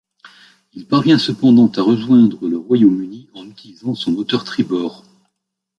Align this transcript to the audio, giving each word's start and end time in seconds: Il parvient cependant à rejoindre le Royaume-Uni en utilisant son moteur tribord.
Il 0.73 0.87
parvient 0.87 1.19
cependant 1.19 1.67
à 1.75 1.83
rejoindre 1.83 2.47
le 2.49 2.57
Royaume-Uni 2.57 3.29
en 3.35 3.45
utilisant 3.47 3.93
son 3.93 4.11
moteur 4.13 4.43
tribord. 4.45 5.03